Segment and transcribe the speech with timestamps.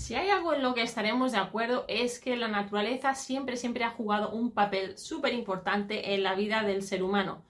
[0.00, 3.84] Si hay algo en lo que estaremos de acuerdo es que la naturaleza siempre, siempre
[3.84, 7.44] ha jugado un papel súper importante en la vida del ser humano.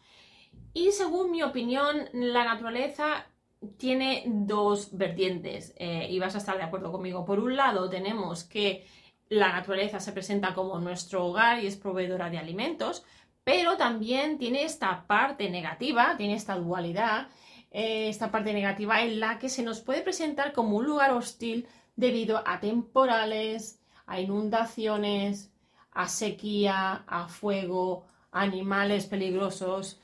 [0.75, 3.25] Y según mi opinión, la naturaleza
[3.77, 7.25] tiene dos vertientes eh, y vas a estar de acuerdo conmigo.
[7.25, 8.85] Por un lado, tenemos que
[9.29, 13.05] la naturaleza se presenta como nuestro hogar y es proveedora de alimentos,
[13.45, 17.29] pero también tiene esta parte negativa, tiene esta dualidad,
[17.71, 21.69] eh, esta parte negativa en la que se nos puede presentar como un lugar hostil
[21.97, 25.53] debido a temporales, a inundaciones,
[25.93, 30.01] a sequía, a fuego, animales peligrosos.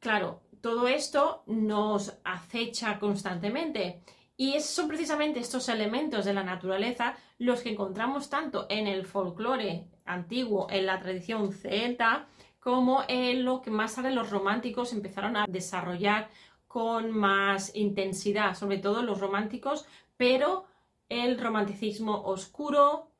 [0.00, 4.02] Claro, todo esto nos acecha constantemente
[4.36, 9.86] y son precisamente estos elementos de la naturaleza los que encontramos tanto en el folclore
[10.04, 12.26] antiguo, en la tradición celta,
[12.60, 16.28] como en lo que más tarde los románticos empezaron a desarrollar
[16.68, 19.84] con más intensidad, sobre todo los románticos,
[20.16, 20.64] pero
[21.12, 23.12] el romanticismo oscuro,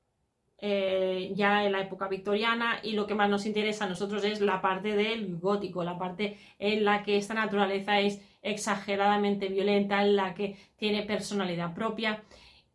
[0.64, 4.41] eh, ya en la época victoriana y lo que más nos interesa a nosotros es
[4.41, 10.14] la parte del gótico, la parte en la que esta naturaleza es exageradamente violenta, en
[10.14, 12.22] la que tiene personalidad propia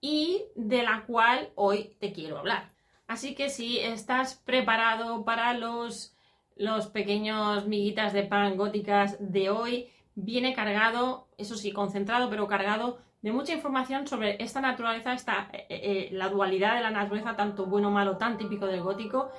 [0.01, 2.69] y de la cual hoy te quiero hablar.
[3.07, 6.13] Así que si estás preparado para los,
[6.57, 12.97] los pequeños miguitas de pan góticas de hoy, viene cargado, eso sí, concentrado, pero cargado
[13.27, 17.65] de mucha información sobre esta naturaleza, esta, eh, eh, la dualidad de la naturaleza, tanto
[17.65, 19.31] bueno o malo, tan típico del gótico,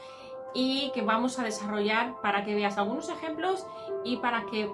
[0.52, 3.66] y que vamos a desarrollar para que veas algunos ejemplos
[4.04, 4.70] y para que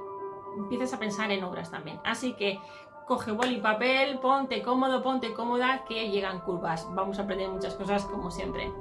[0.57, 2.01] empieces a pensar en obras también.
[2.05, 2.59] Así que
[3.07, 6.89] coge boli y papel, ponte cómodo, ponte cómoda, que llegan curvas.
[6.92, 8.73] Vamos a aprender muchas cosas como siempre.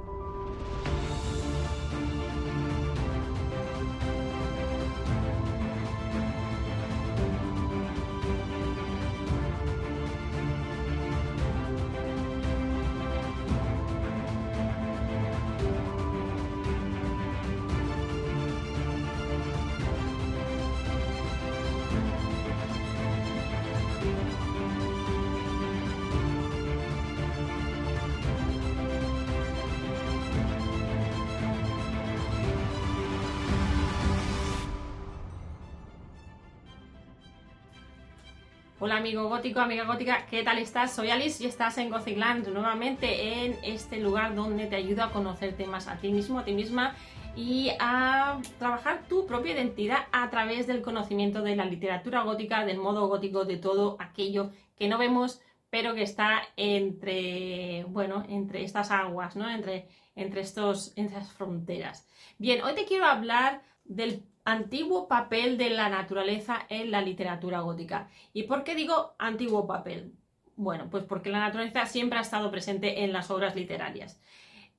[38.85, 40.93] Hola amigo gótico, amiga gótica, ¿qué tal estás?
[40.93, 45.65] Soy Alice y estás en Gothicland nuevamente en este lugar donde te ayudo a conocerte
[45.65, 46.93] más a ti mismo, a ti misma
[47.33, 52.77] y a trabajar tu propia identidad a través del conocimiento de la literatura gótica, del
[52.77, 55.39] modo gótico, de todo aquello que no vemos
[55.69, 59.49] pero que está entre, bueno, entre estas aguas, ¿no?
[59.49, 62.05] Entre, entre, estos, entre estas fronteras.
[62.37, 68.09] Bien, hoy te quiero hablar del antiguo papel de la naturaleza en la literatura gótica.
[68.33, 70.13] ¿Y por qué digo antiguo papel?
[70.55, 74.19] Bueno, pues porque la naturaleza siempre ha estado presente en las obras literarias.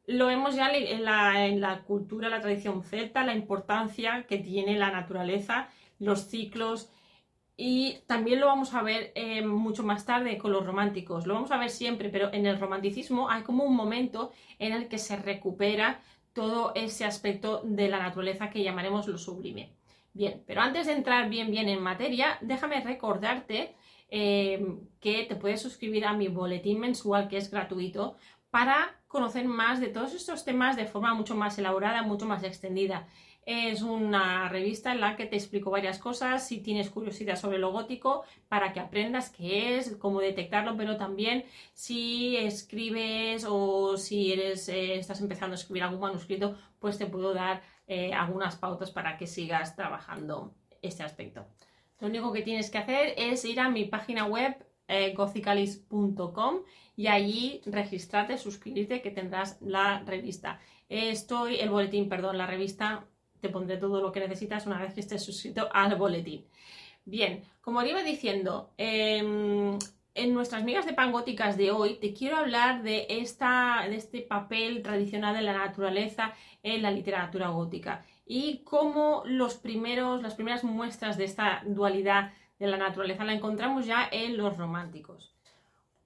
[0.06, 5.68] Lo vemos ya en la, cultura, la tradición celta, la importancia que tiene la naturaleza,
[5.98, 6.90] los ciclos,
[7.56, 11.26] y también lo vamos a ver eh, mucho más tarde con los románticos.
[11.26, 14.88] Lo vamos a ver siempre, pero en el romanticismo hay como un momento en el
[14.88, 16.02] que se recupera
[16.34, 19.72] todo ese aspecto de la naturaleza que llamaremos lo sublime.
[20.12, 23.74] Bien, pero antes de entrar bien bien en materia, déjame recordarte
[24.10, 28.16] eh, que te puedes suscribir a mi boletín mensual que es gratuito
[28.50, 33.08] para conocer más de todos estos temas de forma mucho más elaborada, mucho más extendida.
[33.46, 37.72] Es una revista en la que te explico varias cosas, si tienes curiosidad sobre lo
[37.72, 41.44] gótico, para que aprendas qué es, cómo detectarlo, pero también
[41.74, 47.34] si escribes o si eres, eh, estás empezando a escribir algún manuscrito, pues te puedo
[47.34, 51.46] dar eh, algunas pautas para que sigas trabajando este aspecto.
[52.00, 54.56] Lo único que tienes que hacer es ir a mi página web
[54.88, 55.14] eh,
[56.96, 60.60] y allí registrarte, suscribirte que tendrás la revista.
[60.88, 63.06] Estoy, el boletín, perdón, la revista
[63.44, 66.46] te pondré todo lo que necesitas una vez que estés suscrito al boletín.
[67.04, 69.78] Bien, como iba diciendo, em,
[70.14, 74.20] en nuestras migas de pan góticas de hoy te quiero hablar de, esta, de este
[74.22, 76.32] papel tradicional de la naturaleza
[76.62, 82.66] en la literatura gótica y cómo los primeros, las primeras muestras de esta dualidad de
[82.68, 85.34] la naturaleza la encontramos ya en los románticos.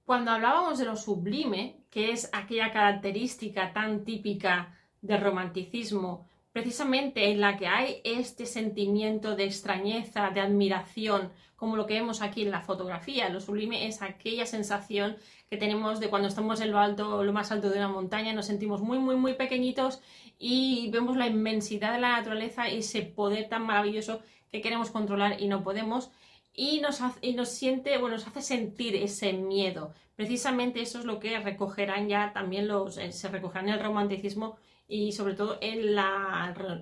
[0.03, 6.27] Cuando hablábamos de lo sublime, que es aquella característica tan típica del romanticismo,
[6.61, 12.21] precisamente en la que hay este sentimiento de extrañeza, de admiración, como lo que vemos
[12.21, 13.29] aquí en la fotografía.
[13.29, 15.15] Lo sublime es aquella sensación
[15.49, 18.47] que tenemos de cuando estamos en lo alto, lo más alto de una montaña, nos
[18.47, 20.01] sentimos muy, muy, muy pequeñitos
[20.37, 24.19] y vemos la inmensidad de la naturaleza y ese poder tan maravilloso
[24.51, 26.11] que queremos controlar y no podemos.
[26.53, 29.93] y nos, hace, nos siente, bueno, nos hace sentir ese miedo.
[30.17, 34.57] Precisamente eso es lo que recogerán ya también los, eh, se recogerán el romanticismo
[34.89, 35.97] y sobre todo en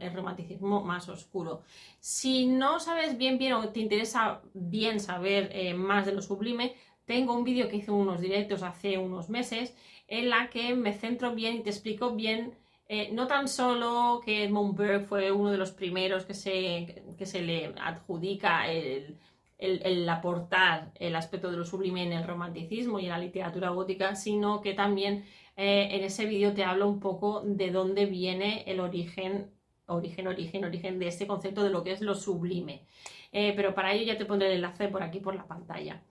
[0.01, 1.61] el romanticismo más oscuro.
[1.99, 6.75] Si no sabes bien bien o te interesa bien saber eh, más de lo sublime,
[7.05, 9.75] tengo un vídeo que hice unos directos hace unos meses
[10.07, 12.55] en la que me centro bien y te explico bien
[12.89, 17.25] eh, no tan solo que Edmund Burke fue uno de los primeros que se, que
[17.25, 19.17] se le adjudica el,
[19.57, 24.15] el, aportar el aspecto de lo sublime en el romanticismo y en la literatura gótica,
[24.15, 25.25] sino que también
[25.57, 29.51] eh, en ese vídeo te hablo un poco de dónde viene el origen,
[29.87, 32.85] origen, origen, origen de este concepto de lo que es lo sublime.
[33.31, 36.03] Eh, pero para ello ya te pondré el enlace por aquí por la pantalla.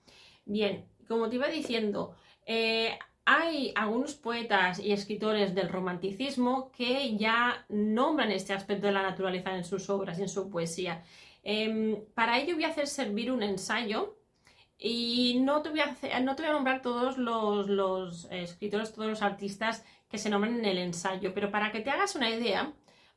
[0.44, 7.64] Bien, como te iba diciendo, eh, hay algunos poetas y escritores del romanticismo que ya
[7.69, 11.04] nombran este aspecto de la naturaleza en sus obras y en su poesía.
[11.44, 14.16] Em, para ello voy a hacer servir un ensayo
[14.78, 19.23] y no te voy a, no te voy a nombrar todos los, escritores, todos los
[19.23, 22.73] artistas que se nombran en el ensayo, pero para que te hagas una idea,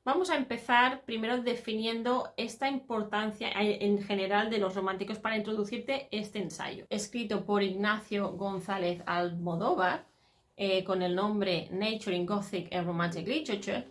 [0.06, 6.40] vamos a empezar primero definiendo esta importancia en general de los románticos para introducirte este
[6.40, 6.86] ensayo.
[6.90, 10.08] Escrito por Ignacio González Almodóvar,
[10.56, 13.86] eh, con el nombre Nature in Gothic and Romantic Literature,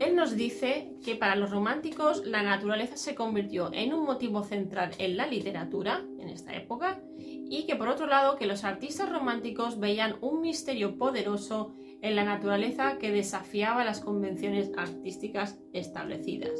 [0.00, 4.90] él nos dice que para los románticos la naturaleza se convirtió en un motivo central
[4.98, 9.78] en la literatura en esta época y que por otro lado que los artistas románticos
[9.78, 16.58] veían un misterio poderoso en la naturaleza que desafiaba las convenciones artísticas establecidas.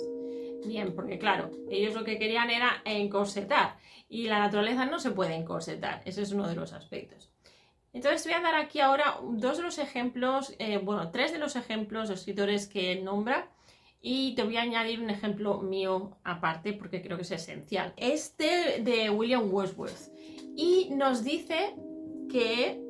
[0.65, 3.77] Bien, porque claro, ellos lo que querían era encorsetar
[4.09, 7.32] y la naturaleza no se puede encorsetar, ese es uno de los aspectos.
[7.93, 11.57] Entonces voy a dar aquí ahora dos de los ejemplos, eh, bueno, tres de los
[11.57, 13.49] ejemplos de escritores que él nombra
[14.01, 17.93] y te voy a añadir un ejemplo mío aparte porque creo que es esencial.
[17.97, 20.11] Este de William Wordsworth
[20.57, 21.77] y nos dice
[22.31, 22.81] que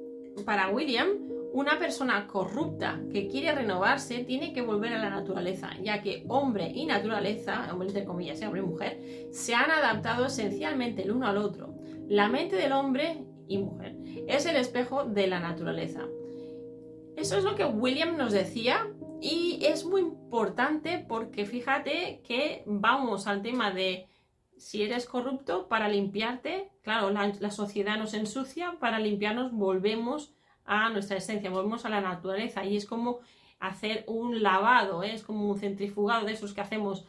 [0.44, 1.08] para William
[1.52, 6.70] una persona corrupta que quiere renovarse tiene que volver a la naturaleza, ya que hombre
[6.75, 8.46] y naturaleza, hombre entre comillas, ¿eh?
[8.46, 9.00] hombre y mujer,
[9.32, 11.75] se han adaptado esencialmente el uno al otro.
[12.08, 13.97] La mente del hombre y mujer.
[14.27, 16.03] Es el espejo de la naturaleza.
[17.17, 18.89] Eso es lo que William nos decía
[19.21, 24.09] y es muy importante porque fíjate que vamos al tema de
[24.56, 30.33] si eres corrupto para limpiarte, claro, la, sociedad nos ensucia, para limpiarnos volvemos
[30.65, 33.21] a nuestra esencia, volvemos a la naturaleza y es como
[33.59, 35.15] hacer un lavado, ¿eh?
[35.15, 37.05] es como un centrifugado de esos que hacemos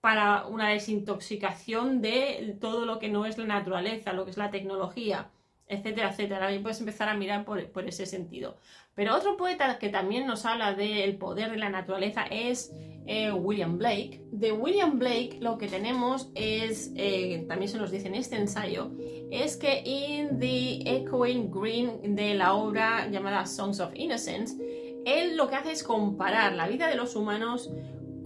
[0.00, 4.50] para una desintoxicación de todo lo que no es la naturaleza, lo que es la
[4.50, 5.30] tecnología
[5.68, 6.52] etcétera, etcétera.
[6.54, 8.56] Y puedes empezar a mirar por, ese sentido.
[8.94, 12.72] Pero otro poeta que también nos habla del poder de la naturaleza es
[13.06, 14.22] eh, William Blake.
[14.32, 18.92] De William Blake lo que tenemos es, eh, también se nos dice en este ensayo,
[19.30, 24.56] es que in The Echoing Green de la obra llamada Songs of Innocence,
[25.04, 27.70] él lo que hace es comparar la vida de los humanos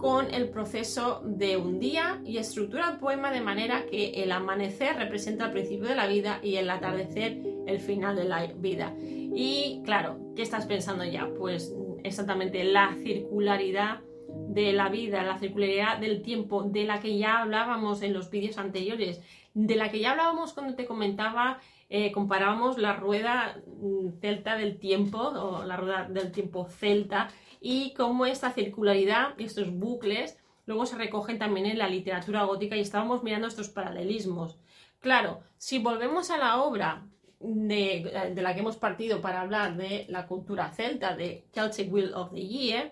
[0.01, 4.95] con el proceso de un día y estructura el poema de manera que el amanecer
[4.95, 7.37] representa el principio de la vida y el atardecer
[7.67, 8.95] el final de la vida.
[8.97, 11.29] Y claro, ¿qué estás pensando ya?
[11.37, 11.71] Pues
[12.03, 18.01] exactamente la circularidad de la vida, la circularidad del tiempo, de la que ya hablábamos
[18.01, 19.21] en los vídeos anteriores,
[19.53, 21.59] de la que ya hablábamos cuando te comentaba,
[21.89, 27.29] eh, comparábamos la rueda mm, celta del tiempo, o la rueda del tiempo celta,
[27.61, 32.75] y cómo esta circularidad y estos bucles luego se recogen también en la literatura gótica
[32.75, 34.57] y estábamos mirando estos paralelismos.
[34.99, 37.05] Claro, si volvemos a la obra
[37.39, 42.31] de, la que hemos partido para hablar de la cultura celta, de Celtic Will of
[42.31, 42.91] the Year,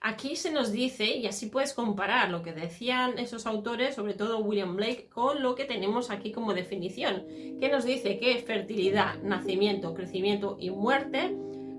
[0.00, 4.38] aquí se nos dice, y así puedes comparar lo que decían esos autores, sobre todo
[4.38, 7.24] William Blake, con lo que tenemos aquí como definición,
[7.60, 11.36] que nos dice que fertilidad, nacimiento, crecimiento y muerte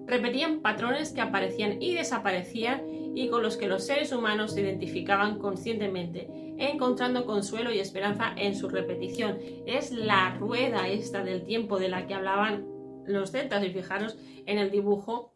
[0.10, 2.84] repetían patrones que aparecían y desaparecían
[3.16, 8.56] y con los que los seres humanos se identificaban conscientemente, encontrando consuelo y esperanza en
[8.56, 9.40] su repetición.
[9.66, 12.66] Es la rueda esta del tiempo de la que hablaban
[13.06, 15.34] los celtas y fijaros en el dibujo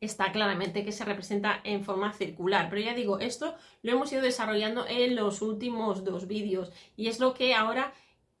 [0.00, 2.68] está claramente que se representa en forma circular.
[2.70, 7.20] Pero ya digo, esto lo hemos ido desarrollando en los últimos dos vídeos y es
[7.20, 7.92] lo que ahora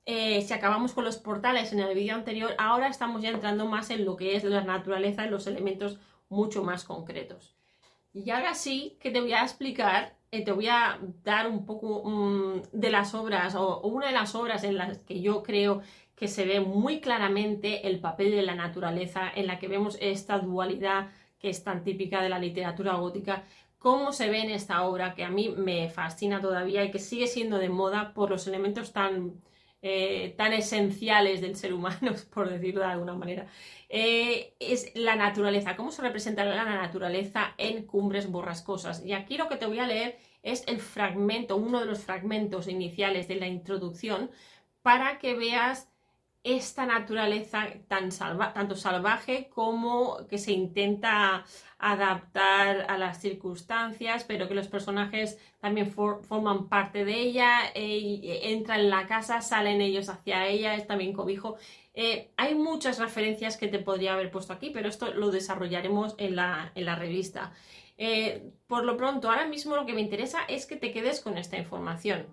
[0.06, 3.90] eh, si acabamos con los portales en el vídeo anterior, ahora estamos ya entrando más
[3.90, 7.54] en lo que es la naturaleza, en los elementos mucho más concretos.
[8.12, 12.02] Y ahora sí que te voy a explicar, eh, te voy a dar un poco
[12.04, 15.80] mm, de las obras, o, una de las obras en las que yo creo
[16.14, 20.38] que se ve muy claramente el papel de la naturaleza, en la que vemos esta
[20.38, 23.44] dualidad que es tan típica de la literatura gótica,
[23.78, 27.26] cómo se ve en esta obra que a mí me fascina todavía y que sigue
[27.26, 29.42] siendo de moda por los elementos tan
[29.86, 33.46] eh, tan esenciales del ser humano, por decirlo de alguna manera,
[33.90, 35.76] eh, es la naturaleza.
[35.76, 39.04] ¿Cómo se representa la naturaleza en Cumbres Borrascosas?
[39.04, 42.66] Y aquí lo que te voy a leer es el fragmento, uno de los fragmentos
[42.66, 44.30] iniciales de la introducción,
[44.80, 45.92] para que veas
[46.44, 51.44] esta naturaleza tan tanto salvaje como que se intenta
[51.78, 58.80] adaptar a las circunstancias, pero que los personajes también forman parte de ella, eh, entran
[58.80, 61.56] en la casa, salen ellos hacia ella, es también cobijo.
[61.94, 66.36] Eh, hay muchas referencias que te podría haber puesto aquí, pero esto lo desarrollaremos en
[66.36, 67.52] la, revista.
[67.96, 71.38] Eh, por lo pronto, ahora mismo lo que me interesa es que te quedes con
[71.38, 72.26] esta información.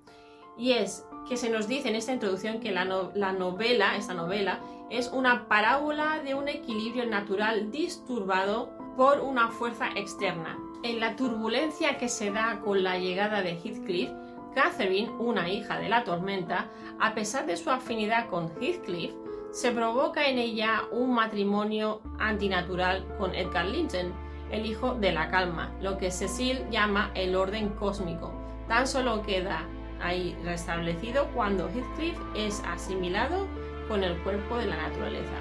[0.58, 5.10] Y es que se nos dice en esta introducción que la, novela, esta novela, es
[5.10, 10.58] una parábola de un equilibrio natural disturbado por una fuerza externa.
[10.84, 14.10] En la turbulencia que se da con la llegada de Heathcliff,
[14.54, 19.14] Catherine, una hija de la tormenta, a pesar de su afinidad con Heathcliff,
[19.52, 24.14] se provoca en ella un matrimonio antinatural con Edgar Linton,
[24.50, 28.34] el hijo de la calma, lo que Cecil llama el orden cósmico.
[28.68, 29.66] Tan solo queda
[30.02, 33.48] ahí restablecido cuando Heathcliff es asimilado
[33.88, 35.36] con el cuerpo de la naturaleza.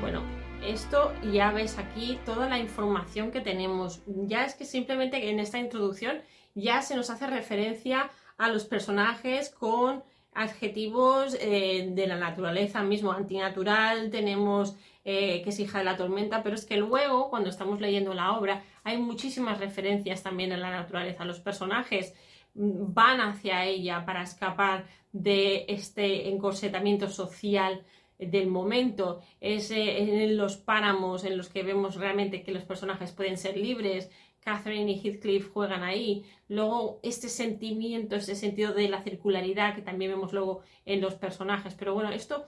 [0.00, 0.22] Bueno,
[0.64, 4.02] esto ya ves aquí toda la información que tenemos.
[4.06, 6.20] Ya es que simplemente en esta introducción
[6.54, 10.02] ya se nos hace referencia a los personajes con
[10.34, 16.42] adjetivos eh, de la naturaleza mismo, antinatural, tenemos eh, que es hija de la tormenta,
[16.42, 20.70] pero es que luego, cuando estamos leyendo la obra, hay muchísimas referencias también a la
[20.70, 21.24] naturaleza.
[21.24, 22.12] Los personajes
[22.56, 27.84] van hacia ella para escapar de este encorsetamiento social
[28.18, 33.36] del momento, es en los páramos en los que vemos realmente que los personajes pueden
[33.36, 34.10] ser libres,
[34.40, 40.12] Catherine y Heathcliff juegan ahí, luego este sentimiento, este sentido de la circularidad que también
[40.12, 42.46] vemos luego en los personajes, pero bueno, esto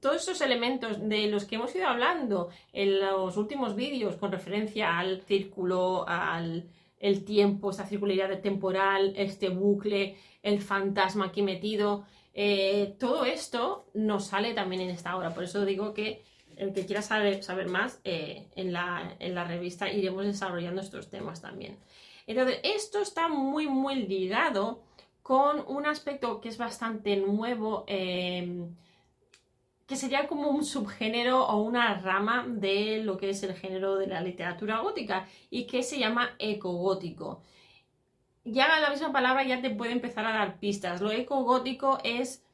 [0.00, 4.98] todos esos elementos de los que hemos ido hablando en los últimos vídeos con referencia
[4.98, 12.04] al círculo, al el tiempo, esta circularidad temporal, este bucle, el fantasma aquí metido,
[12.38, 15.32] eh, todo esto nos sale también en esta obra.
[15.32, 16.22] Por eso digo que
[16.56, 21.08] el que quiera saber, saber más, eh, en, la, en, la, revista iremos desarrollando estos
[21.08, 21.78] temas también.
[22.26, 24.82] Entonces, esto está muy, muy ligado
[25.22, 27.84] con un aspecto que es bastante nuevo.
[27.86, 28.66] Eh,
[29.86, 34.08] que sería como un subgénero o una rama de lo que es el género de
[34.08, 37.42] la literatura gótica y que se llama ecogótico.
[38.44, 41.00] Ya la misma palabra ya te puede empezar a dar pistas.
[41.00, 42.44] Lo ecogótico es,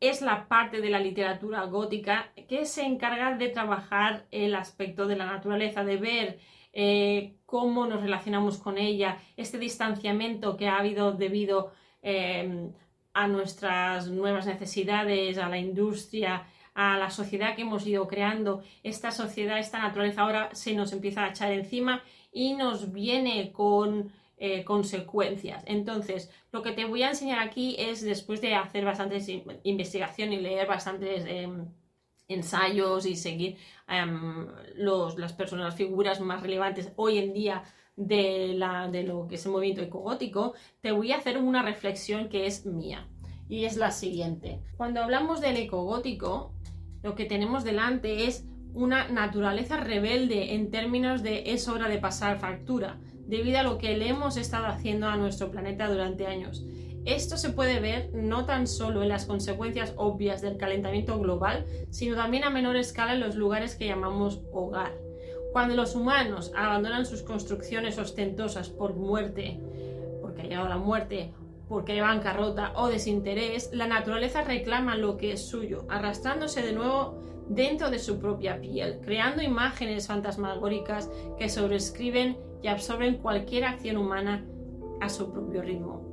[0.00, 5.16] es la parte de la literatura gótica que se encarga de trabajar el aspecto de
[5.16, 6.38] la naturaleza, de ver
[6.72, 11.72] eh, cómo nos relacionamos con ella, este distanciamiento que ha habido debido
[12.02, 12.72] eh,
[13.14, 18.62] a nuestras nuevas necesidades, a la industria, a la sociedad que hemos ido creando.
[18.82, 22.02] Esta sociedad, esta naturaleza ahora se nos empieza a echar encima
[22.32, 25.62] y nos viene con eh, consecuencias.
[25.66, 29.28] Entonces, lo que te voy a enseñar aquí es, después de hacer bastantes
[29.62, 31.66] investigación y leer bastantes em,
[32.28, 33.56] ensayos y seguir
[33.88, 37.64] em, los, las personas, las figuras más relevantes hoy en día
[37.96, 42.28] de, la, de lo que es el movimiento ecogótico, te voy a hacer una reflexión
[42.28, 43.08] que es mía.
[43.48, 44.60] Y es la siguiente.
[44.76, 46.52] Cuando hablamos del ecogótico,
[47.02, 52.38] lo que tenemos delante es una naturaleza rebelde en términos de es hora de pasar
[52.38, 56.64] factura, debido a lo que le hemos estado haciendo a nuestro planeta durante años.
[57.04, 62.14] Esto se puede ver no tan solo en las consecuencias obvias del calentamiento global, sino
[62.14, 64.92] también a menor escala en los lugares que llamamos hogar.
[65.52, 69.60] Cuando los humanos abandonan sus construcciones ostentosas por muerte,
[70.20, 71.32] porque ha llegado la muerte,
[71.68, 77.20] porque hay bancarrota o desinterés, la naturaleza reclama lo que es suyo, arrastrándose de nuevo
[77.48, 84.46] dentro de su propia piel, creando imágenes fantasmagóricas que sobrescriben y absorben cualquier acción humana
[85.00, 86.11] a su propio ritmo.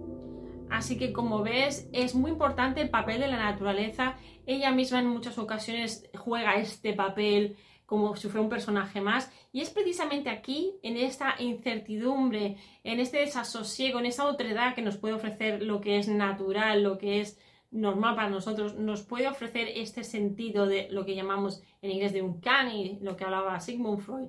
[0.69, 4.17] Así que como ves, es muy importante el papel de la naturaleza.
[4.45, 7.57] Ella misma en muchas ocasiones juega este papel
[7.89, 9.31] como si fuera un personaje más.
[9.51, 14.97] Y es precisamente aquí, en esta incertidumbre, en este desasosiego, en esa otredad que nos
[14.97, 17.39] puede ofrecer lo que es natural, lo que es
[17.71, 22.21] normal para nosotros, nos puede ofrecer este sentido de lo que llamamos en inglés de
[22.21, 24.27] un canny, lo que hablaba Sigmund Freud,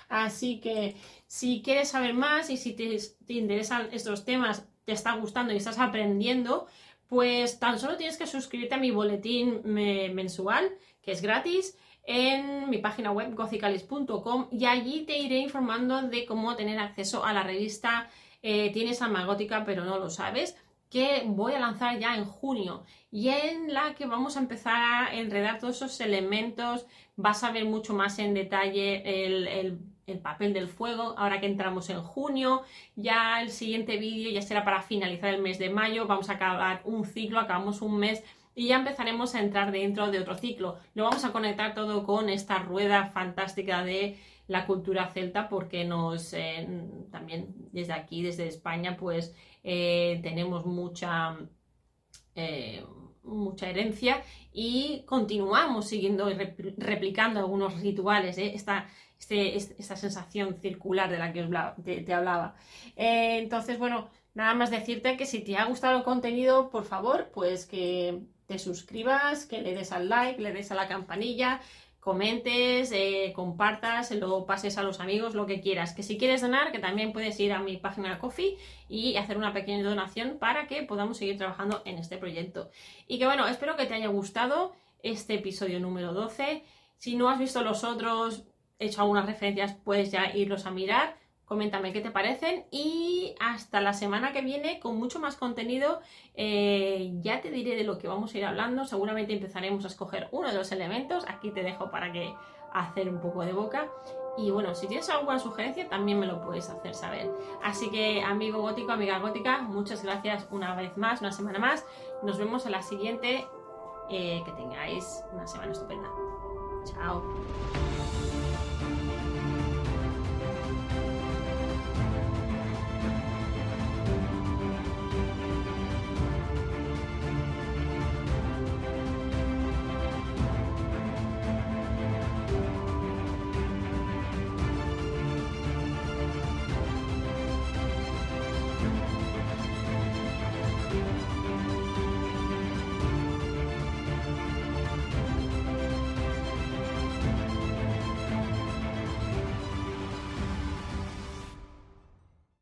[0.09, 5.12] Así que si quieres saber más y si te, te interesan estos temas, te está
[5.16, 6.66] gustando y estás aprendiendo,
[7.09, 10.71] pues tan solo tienes que suscribirte a mi boletín mensual,
[11.03, 16.57] que es gratis, en mi página web gothicalis.com y allí te iré informando de cómo
[16.57, 18.09] tener acceso a la revista
[18.43, 20.57] eh, Tienes alma gótica pero no lo sabes,
[20.88, 25.15] que voy a lanzar ya en junio y en la que vamos a empezar a
[25.15, 26.87] enredar todos esos elementos,
[27.17, 29.79] vas a ver mucho más en detalle el
[30.17, 32.62] papel del fuego, ahora que entramos en junio,
[32.97, 36.81] ya el siguiente vídeo ya será para finalizar el mes de mayo, vamos a acabar
[36.85, 38.25] un ciclo, acabamos un mes
[38.55, 40.79] y ya empezaremos a entrar dentro de otro ciclo.
[40.95, 46.33] Lo vamos a conectar todo con esta rueda fantástica de la cultura celta porque nos
[46.33, 46.67] eh,
[47.12, 51.37] también desde aquí, desde España, pues eh, tenemos mucha...
[52.38, 52.85] Eh,
[53.25, 56.35] mucha herencia y continuamos siguiendo y
[56.78, 58.38] replicando algunos rituales.
[58.38, 61.42] Esta, este, esta sensación circular de la que
[62.02, 62.54] te, hablaba.
[62.97, 67.30] Eh, entonces, bueno, nada más decirte que si te ha gustado el contenido, por favor,
[67.35, 71.61] pues que te suscribas, que le des al like, le des a la campanilla,
[72.00, 75.95] comentes, eh, compartas, lo pases a los amigos, lo que quieras.
[75.95, 78.57] Que si quieres donar, que también puedes ir a mi página Coffee
[78.88, 82.70] y hacer una pequeña donación para que podamos seguir trabajando en este proyecto.
[83.07, 86.64] Y que bueno, espero que te haya gustado este episodio número 12.
[86.96, 88.44] Si no has visto los otros,
[88.79, 91.16] hecho algunas referencias, puedes ya irlos a mirar.
[91.48, 96.00] Coméntame qué te parecen y hasta la semana que viene con mucho más contenido.
[96.34, 98.84] Eh, ya te diré de lo que vamos a ir hablando.
[98.84, 101.24] Seguramente empezaremos a escoger uno de los elementos.
[101.26, 102.34] Aquí te dejo para que
[102.74, 103.88] hacer un poco de boca.
[104.37, 107.30] Y bueno, si tienes alguna sugerencia también me lo puedes hacer saber.
[107.64, 111.87] Así que amigo gótico, amiga gótica, muchas gracias una vez más, una semana más.
[112.22, 113.46] Nos vemos en la siguiente.
[114.11, 116.08] Eh, que tengáis una semana estupenda.
[116.84, 117.22] Chao.